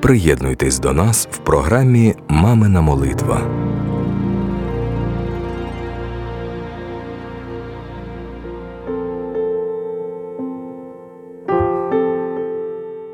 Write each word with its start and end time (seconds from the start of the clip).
Приєднуйтесь 0.00 0.78
до 0.78 0.92
нас 0.92 1.28
в 1.30 1.38
програмі 1.38 2.14
Мамина 2.28 2.80
молитва. 2.80 3.40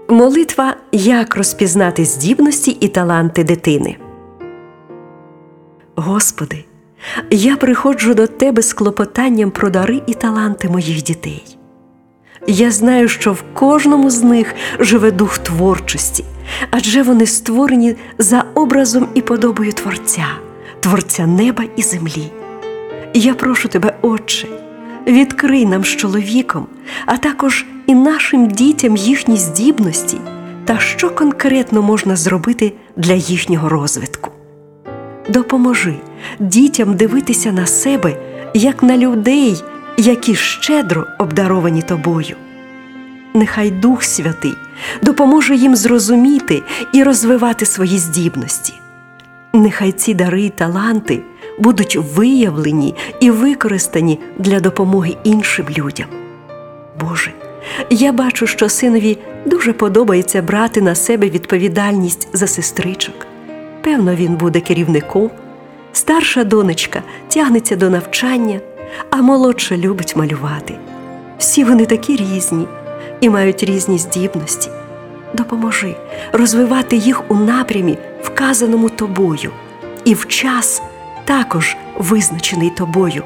Молитва 0.09 0.77
як 0.93 1.37
розпізнати 1.37 2.05
здібності 2.05 2.71
і 2.71 2.89
таланти 2.89 3.45
дитини. 3.45 3.97
Господи, 5.97 6.65
я 7.31 7.57
приходжу 7.57 8.15
до 8.15 8.27
Тебе 8.27 8.63
з 8.63 8.73
клопотанням 8.73 9.51
про 9.51 9.71
дари 9.71 10.03
і 10.07 10.15
таланти 10.15 10.69
моїх 10.69 11.03
дітей. 11.03 11.59
Я 12.47 12.71
знаю, 12.71 13.09
що 13.09 13.33
в 13.33 13.43
кожному 13.55 14.11
з 14.11 14.23
них 14.23 14.55
живе 14.79 15.11
дух 15.11 15.39
творчості, 15.39 16.25
адже 16.71 17.03
вони 17.03 17.27
створені 17.27 17.97
за 18.19 18.45
образом 18.55 19.09
і 19.15 19.21
подобою 19.21 19.73
Творця, 19.73 20.27
Творця 20.81 21.27
неба 21.27 21.65
і 21.77 21.83
землі. 21.83 22.33
Я 23.15 23.35
прошу 23.35 23.69
тебе, 23.69 23.97
Отче, 24.03 24.49
відкрий 25.07 25.67
нам 25.67 25.85
з 25.85 25.89
чоловіком, 25.89 26.67
а 27.07 27.17
також 27.17 27.67
і 27.87 27.95
нашим 27.95 28.49
дітям 28.49 28.97
їхні 28.97 29.37
здібності 29.37 30.19
та 30.65 30.79
що 30.79 31.11
конкретно 31.11 31.83
можна 31.83 32.17
зробити 32.17 32.73
для 32.97 33.13
їхнього 33.13 33.69
розвитку. 33.69 34.31
Допоможи 35.29 35.95
дітям 36.39 36.97
дивитися 36.97 37.53
на 37.53 37.67
себе 37.67 38.17
як 38.55 38.83
на 38.83 38.97
людей, 38.97 39.63
які 39.97 40.35
щедро 40.35 41.07
обдаровані 41.19 41.83
тобою. 41.83 42.37
Нехай 43.37 43.71
Дух 43.71 44.05
Святий 44.05 44.55
допоможе 45.03 45.57
їм 45.57 45.77
зрозуміти 45.77 46.63
і 46.93 47.03
розвивати 47.03 47.67
свої 47.67 47.99
здібності. 47.99 48.75
Нехай 49.53 49.93
ці 49.93 50.15
дари 50.15 50.43
й 50.43 50.51
таланти 50.51 51.23
будуть 51.59 51.97
виявлені 51.97 52.95
і 53.21 53.31
використані 53.31 54.21
для 54.39 54.61
допомоги 54.61 55.17
іншим 55.25 55.67
людям. 55.79 56.07
Боже, 57.01 57.33
я 57.91 58.13
бачу, 58.13 58.47
що 58.47 58.69
синові 58.69 59.19
дуже 59.47 59.73
подобається 59.73 60.43
брати 60.43 60.81
на 60.81 60.95
себе 60.95 61.31
відповідальність 61.31 62.29
за 62.33 62.47
сестричок. 62.47 63.27
Певно, 63.83 64.15
він 64.15 64.35
буде 64.35 64.61
керівником. 64.61 65.31
Старша 65.93 66.45
донечка 66.45 67.03
тягнеться 67.29 67.77
до 67.77 67.91
навчання, 67.91 68.61
а 69.11 69.17
молодша 69.17 69.77
любить 69.77 70.17
малювати. 70.17 70.75
Всі 71.39 71.65
вони 71.65 71.87
такі 71.87 72.17
різні 72.17 72.67
і 73.21 73.31
мають 73.31 73.63
різні 73.63 73.99
здібності. 73.99 74.71
Допоможи 75.35 75.95
розвивати 76.33 76.97
їх 76.97 77.31
у 77.31 77.35
напрямі, 77.35 77.99
вказаному 78.23 78.89
тобою, 78.89 79.51
і 80.05 80.15
в 80.15 80.29
час 80.29 80.83
також 81.25 81.77
визначений 81.99 82.71
тобою. 82.71 83.23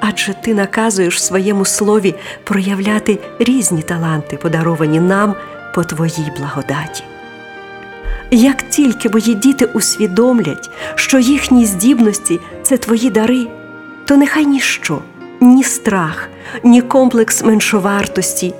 Адже 0.00 0.34
ти 0.34 0.54
наказуєш 0.54 1.16
в 1.16 1.22
своєму 1.22 1.64
слові 1.64 2.14
проявляти 2.44 3.18
різні 3.38 3.82
таланти, 3.82 4.36
подаровані 4.36 5.00
нам 5.00 5.34
по 5.74 5.84
твоїй 5.84 6.32
благодаті. 6.38 7.02
Як 8.30 8.62
тільки 8.62 9.08
мої 9.08 9.34
діти 9.34 9.64
усвідомлять, 9.64 10.70
що 10.94 11.18
їхні 11.18 11.66
здібності 11.66 12.40
це 12.62 12.76
твої 12.76 13.10
дари, 13.10 13.46
то 14.04 14.16
нехай 14.16 14.46
ніщо, 14.46 14.98
ні 15.40 15.64
страх, 15.64 16.28
ні 16.64 16.82
комплекс 16.82 17.44
меншовартості, 17.44 18.54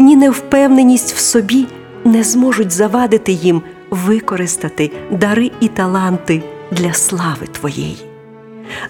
ні 0.00 0.16
невпевненість 0.16 1.12
в 1.12 1.18
собі 1.18 1.66
не 2.04 2.24
зможуть 2.24 2.70
завадити 2.70 3.32
їм 3.32 3.62
використати 3.90 4.90
дари 5.10 5.50
і 5.60 5.68
таланти 5.68 6.42
для 6.70 6.92
слави 6.92 7.46
Твоєї. 7.52 7.96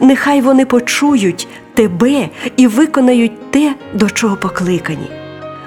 Нехай 0.00 0.40
вони 0.40 0.66
почують 0.66 1.48
тебе 1.74 2.28
і 2.56 2.66
виконають 2.66 3.50
те, 3.50 3.74
до 3.94 4.10
чого 4.10 4.36
покликані. 4.36 5.10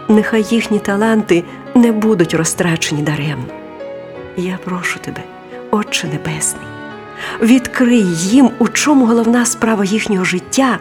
Нехай 0.09 0.45
їхні 0.49 0.79
таланти 0.79 1.43
не 1.75 1.91
будуть 1.91 2.33
розтрачені 2.33 3.01
даремно. 3.01 3.53
Я 4.37 4.59
прошу 4.65 4.99
тебе, 4.99 5.23
Отче 5.71 6.07
Небесний, 6.07 6.67
відкрий 7.41 8.05
їм, 8.05 8.49
у 8.59 8.67
чому 8.67 9.05
головна 9.05 9.45
справа 9.45 9.85
їхнього 9.85 10.25
життя, 10.25 10.79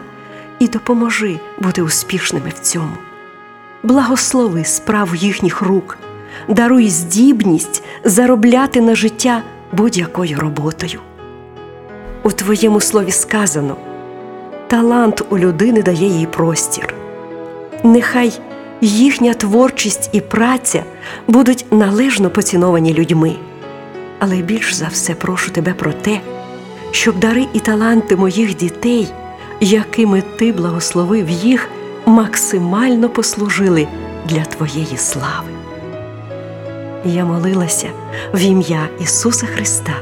і 0.59 0.67
допоможи 0.67 1.39
бути 1.59 1.81
успішними 1.81 2.49
в 2.49 2.59
цьому. 2.59 2.93
Благослови 3.83 4.63
справу 4.63 5.15
їхніх 5.15 5.61
рук, 5.61 5.97
даруй 6.47 6.89
здібність 6.89 7.83
заробляти 8.03 8.81
на 8.81 8.95
життя 8.95 9.43
будь-якою 9.71 10.39
роботою. 10.39 10.99
У 12.23 12.31
твоєму 12.31 12.81
слові 12.81 13.11
сказано 13.11 13.75
талант 14.67 15.23
у 15.29 15.37
людини 15.37 15.83
дає 15.83 16.07
їй 16.07 16.25
простір. 16.25 16.93
Нехай 17.83 18.33
їхня 18.81 19.33
творчість 19.33 20.09
і 20.11 20.21
праця 20.21 20.83
будуть 21.27 21.65
належно 21.71 22.29
поціновані 22.29 22.93
людьми. 22.93 23.35
Але 24.19 24.35
більш 24.35 24.73
за 24.73 24.87
все 24.87 25.13
прошу 25.13 25.51
тебе 25.51 25.73
про 25.73 25.93
те, 25.93 26.21
щоб 26.91 27.19
дари 27.19 27.45
і 27.53 27.59
таланти 27.59 28.15
моїх 28.15 28.55
дітей, 28.55 29.07
якими 29.61 30.23
ти 30.37 30.51
благословив 30.51 31.29
їх, 31.29 31.69
максимально 32.05 33.09
послужили 33.09 33.87
для 34.25 34.45
Твоєї 34.45 34.97
слави. 34.97 35.49
Я 37.05 37.25
молилася 37.25 37.89
в 38.33 38.39
ім'я 38.39 38.87
Ісуса 38.99 39.45
Христа, 39.45 39.93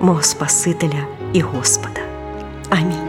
мого 0.00 0.22
Спасителя 0.22 1.06
і 1.32 1.40
Господа. 1.40 2.00
Амінь. 2.70 3.08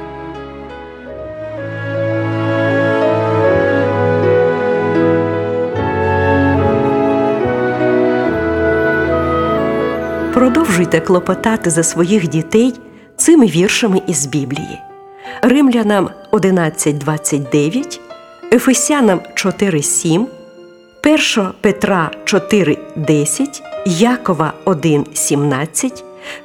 Продовжуйте 10.34 11.00
клопотати 11.00 11.70
за 11.70 11.84
своїх 11.84 12.28
дітей 12.28 12.74
цими 13.18 13.46
віршами 13.46 14.02
із 14.08 14.26
Біблії. 14.26 14.80
Римлянам 15.42 16.10
11.29, 16.32 18.00
Ефесянам 18.54 19.20
4.7, 19.34 20.28
1 21.04 21.54
Петра 21.62 22.12
4.10, 22.26 23.62
Якова 23.86 24.54
1.17, 24.66 26.04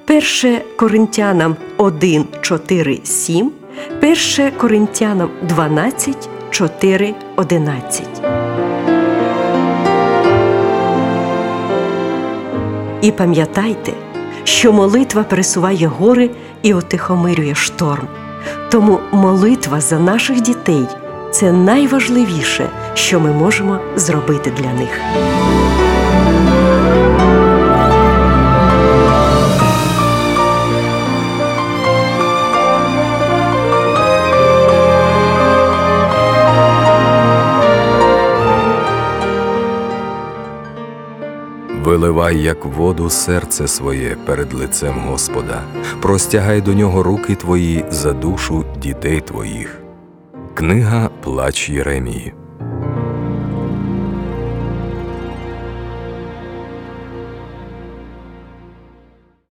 1 0.09 0.61
Коринтянам 0.77 1.57
1.4.7, 1.79 3.51
1 4.03 4.51
Коринтянам 4.59 5.31
12, 5.43 6.29
4, 6.51 7.15
11. 7.37 8.09
І 13.03 13.13
пам'ятайте, 13.13 13.93
що 14.45 14.73
молитва 14.73 15.23
пересуває 15.23 15.87
гори 15.87 16.31
і 16.63 16.75
отихомирює 16.75 17.55
шторм. 17.55 18.09
Тому 18.71 18.99
молитва 19.13 19.81
за 19.81 19.99
наших 19.99 20.41
дітей 20.41 20.87
це 21.31 21.53
найважливіше, 21.53 22.71
що 22.95 23.21
ми 23.21 23.33
можемо 23.33 23.79
зробити 23.97 24.51
для 24.51 24.73
них. 24.73 25.01
Виливай, 41.89 42.43
як 42.43 42.65
воду, 42.65 43.11
серце 43.11 43.69
своє 43.69 44.17
перед 44.27 44.55
лицем 44.55 44.95
Господа, 45.07 45.63
простягай 46.03 46.61
до 46.61 46.75
нього 46.75 47.03
руки 47.03 47.35
твої 47.35 47.85
за 47.91 48.13
душу 48.13 48.65
дітей 48.83 49.21
твоїх. 49.21 49.88
Книга 50.59 51.11
Плач 51.23 51.69
Єремії. 51.71 52.33